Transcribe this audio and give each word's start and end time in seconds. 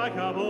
vagabond. 0.00 0.49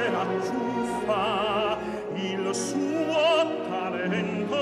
che 0.00 0.10
l'acciuffa 0.10 1.78
il 2.14 2.54
suo 2.54 3.64
talento. 3.68 4.56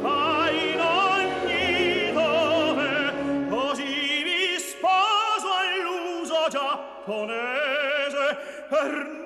Fa 0.00 0.50
in 0.50 0.80
ogni 0.80 2.12
dove 2.12 3.12
così 3.48 4.22
mi 4.24 4.58
sposo 4.58 5.48
all'uso 5.62 6.48
giapponese 6.48 8.24
per 8.68 9.21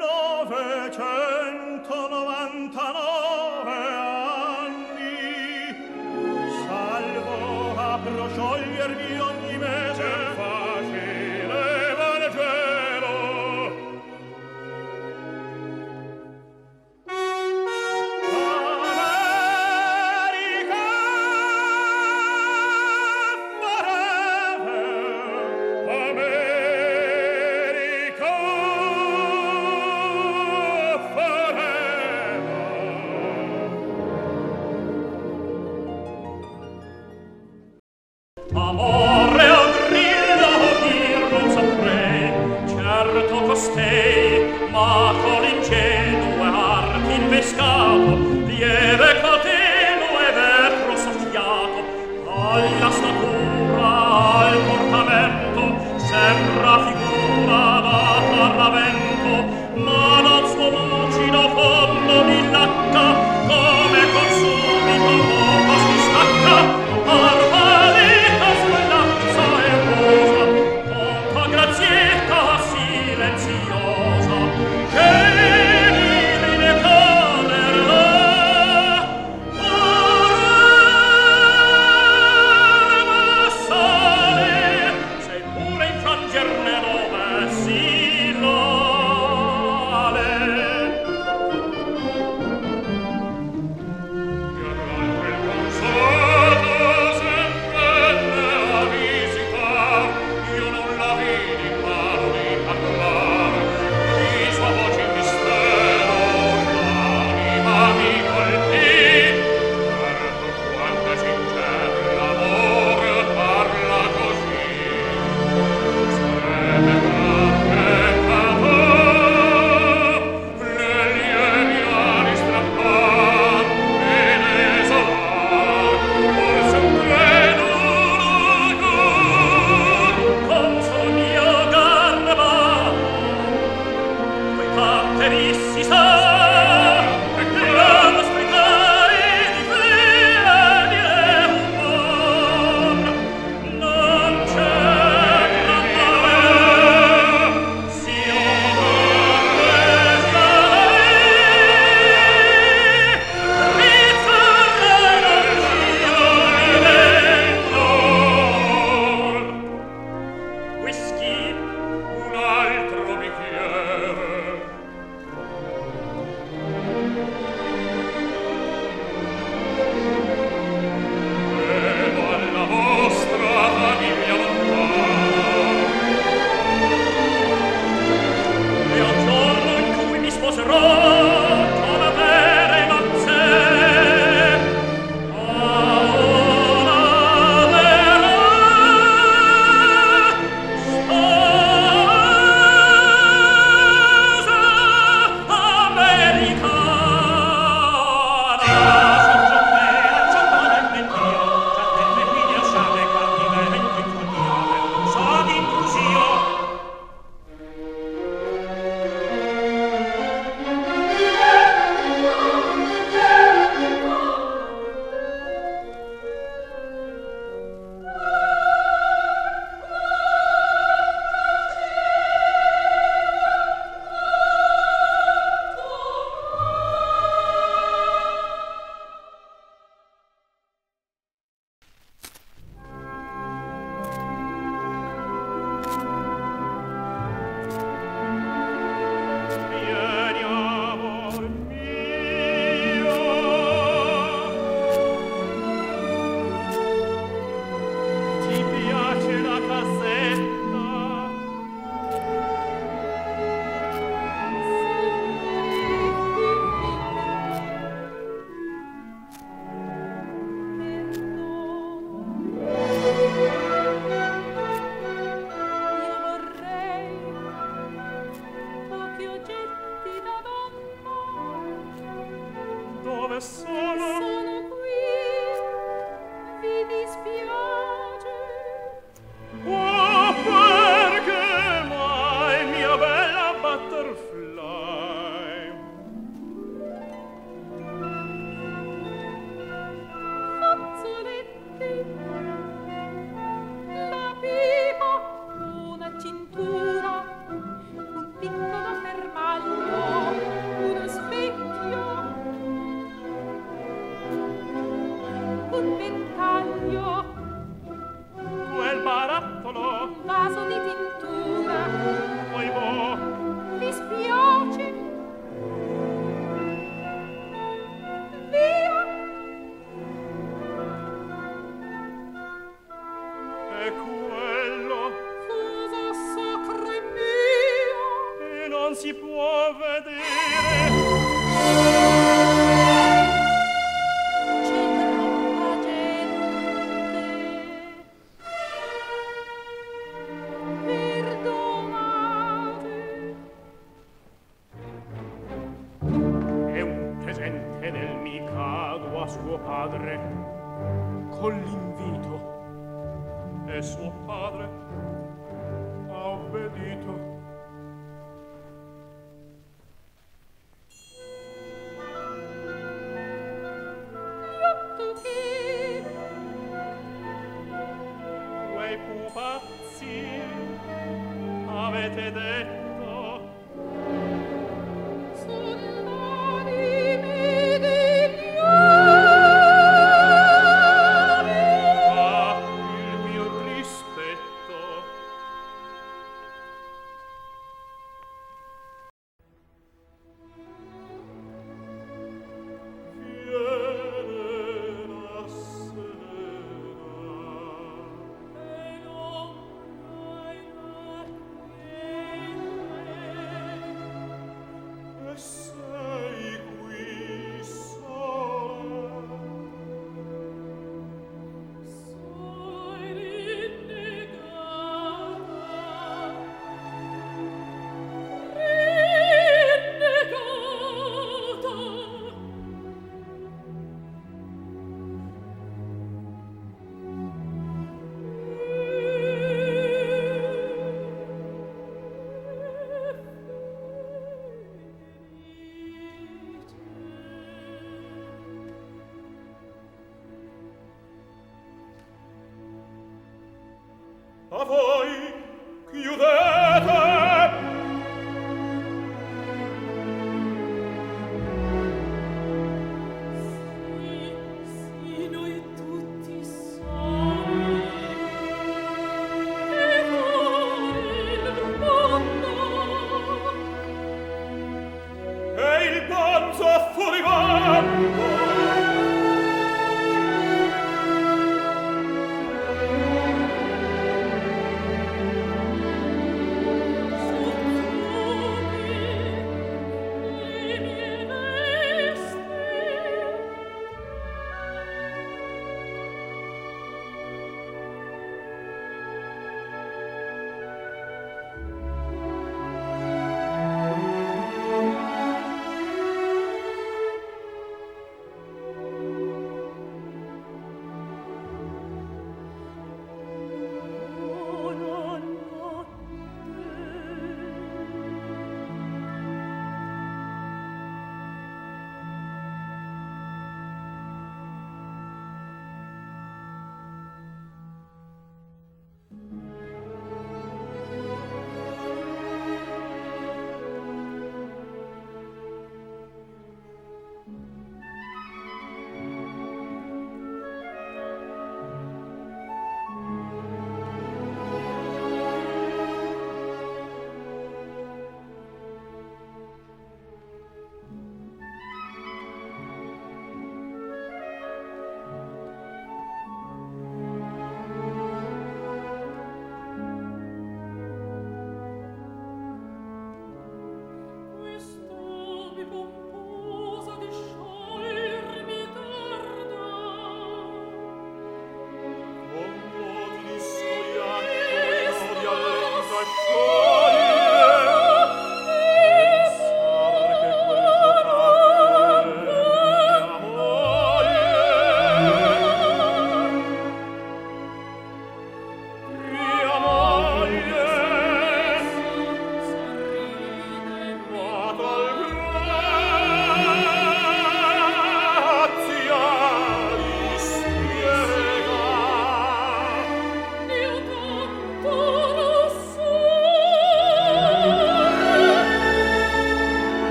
solo 273.40 274.15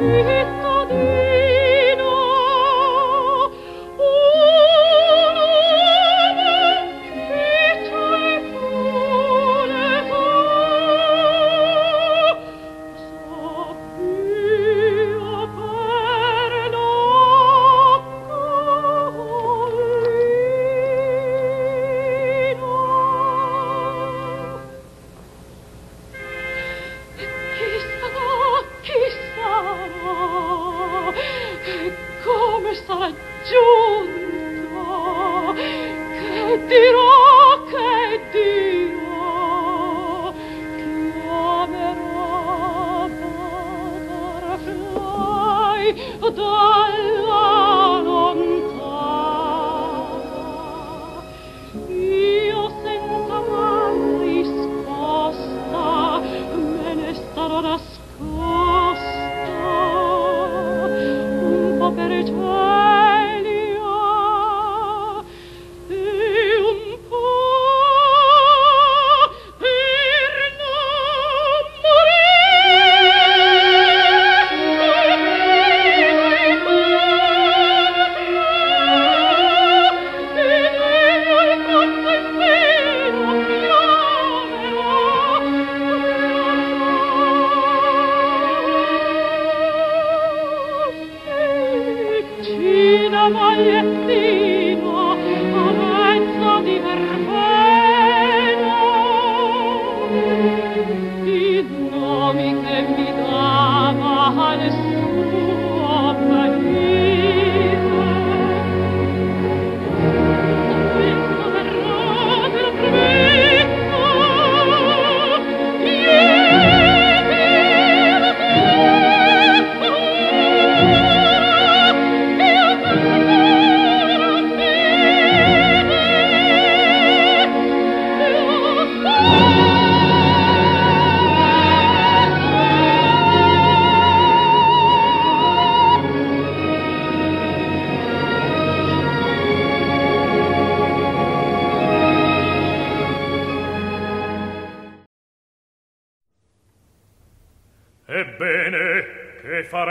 mhm 0.00 0.37
月 93.64 93.97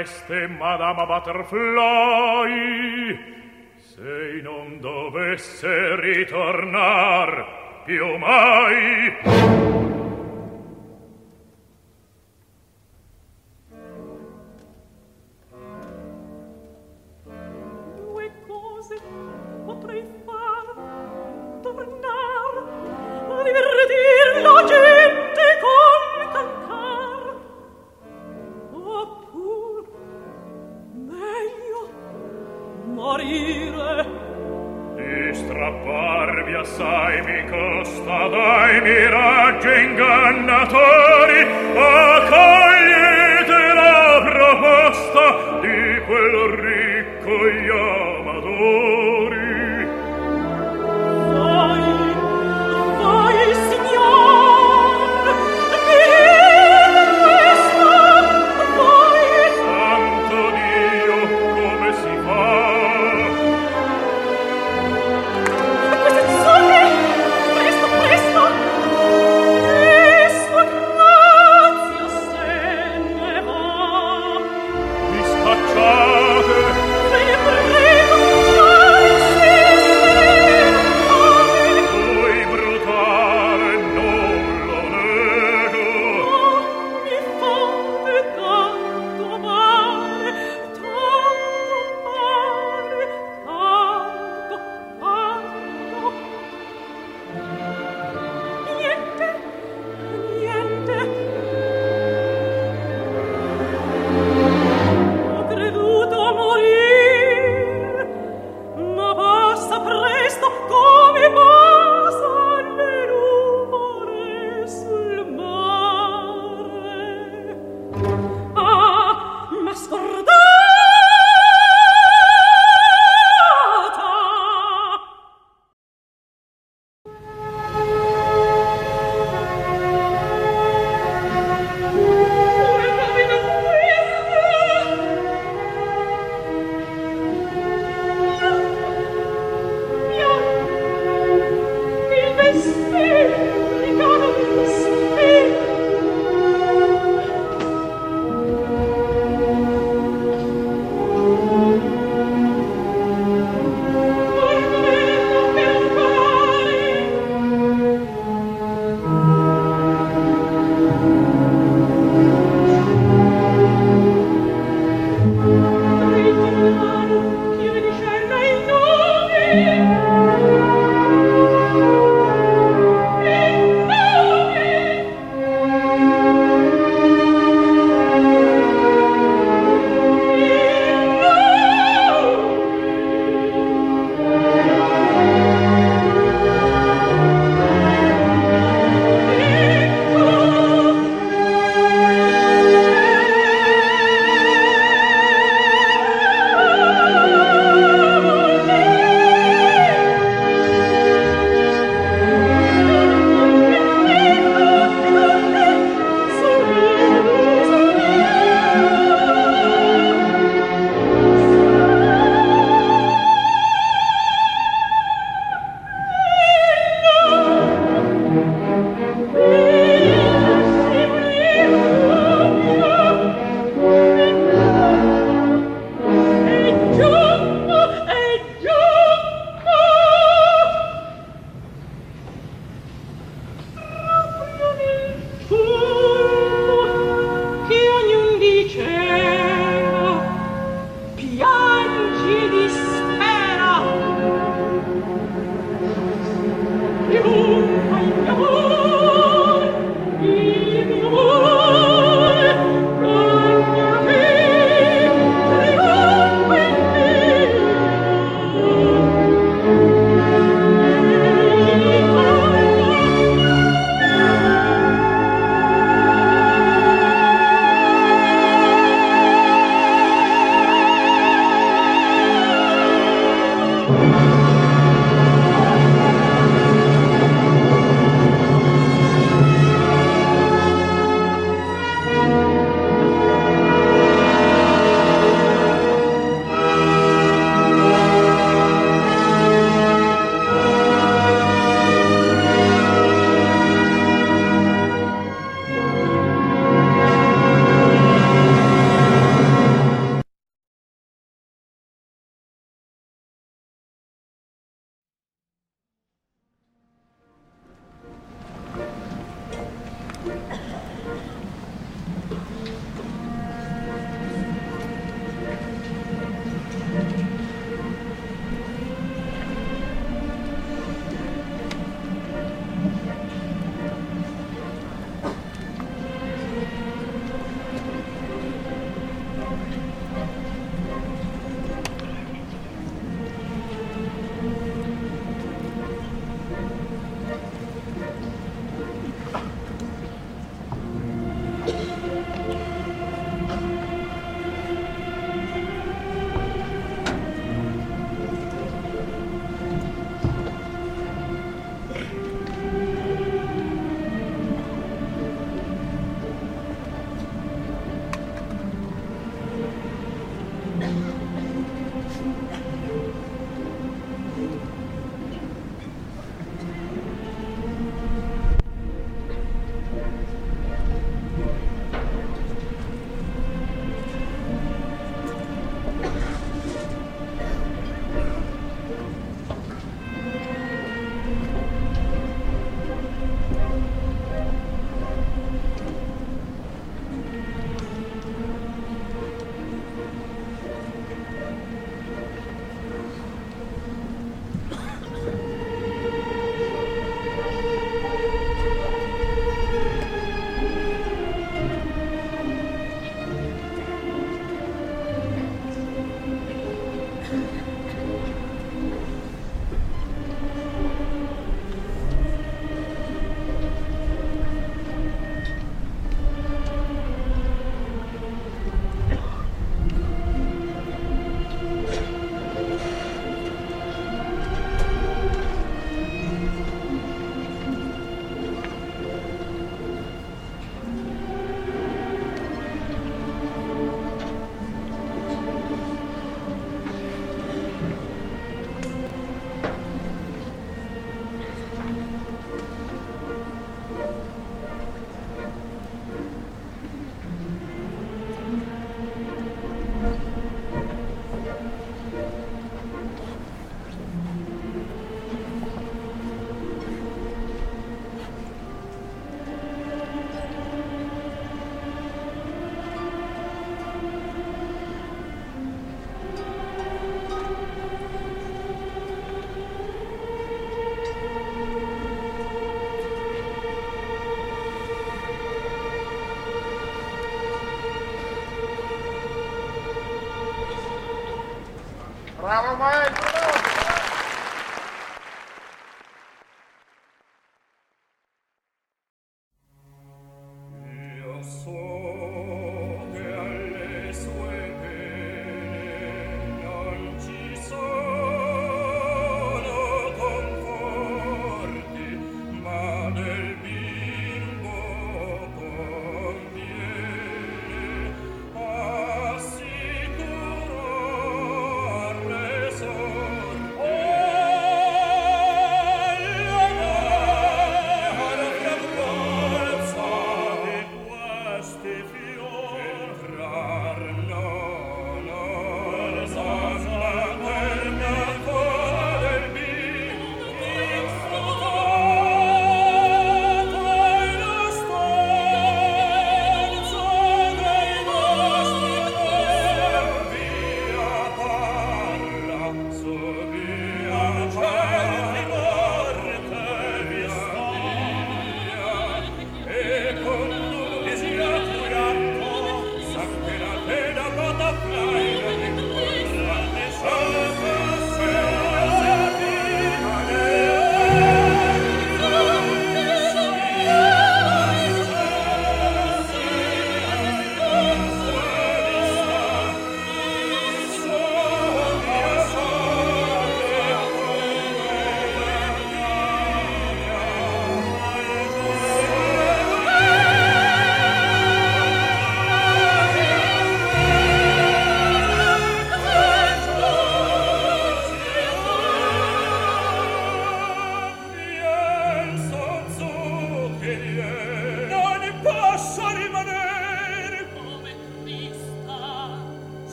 dovreste, 0.00 0.48
Madama 0.48 1.04
Butterfly, 1.04 2.48
se 3.76 4.40
non 4.42 4.80
dovesse 4.80 5.96
ritornar 5.96 7.84
più 7.84 8.16
mai. 8.16 9.59
morire. 33.00 34.04
Di 34.96 35.34
strapparvi 35.34 36.54
assai 36.54 37.22
mi 37.22 37.40
costa 37.48 38.28
dai 38.28 38.80
miraggi 38.82 39.72
ingannatori 39.88 41.40
accogliete 41.74 43.60
la 43.80 44.20
proposta 44.28 45.24
di 45.62 46.00
quel 46.06 46.34
ricco 46.66 47.36
iamador 47.48 48.89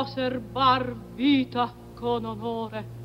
può 0.00 0.06
serbar 0.06 0.96
vita 1.14 1.70
con 1.94 2.24
onore. 2.24 2.99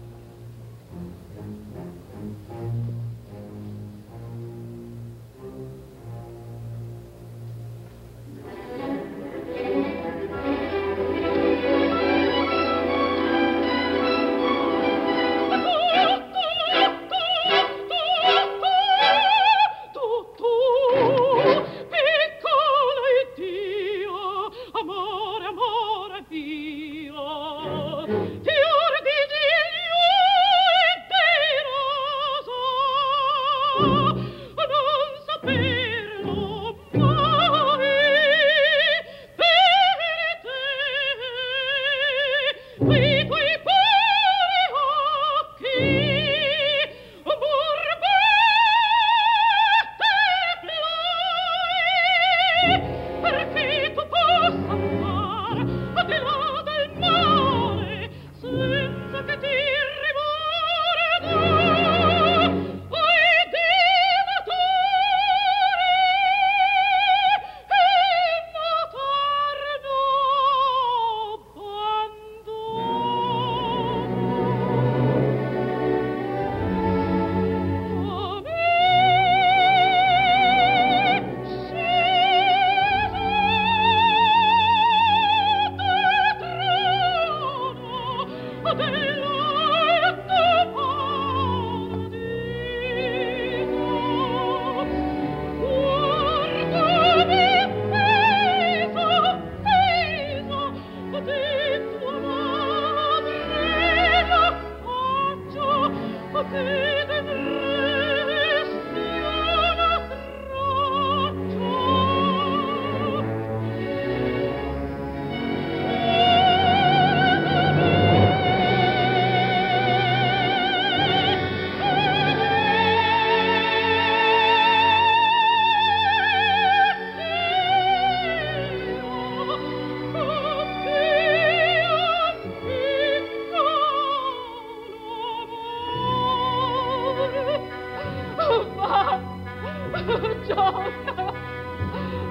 Oh, 140.08 140.44
John. 140.48 140.94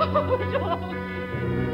Oh, 0.00 0.38
John. 0.52 1.73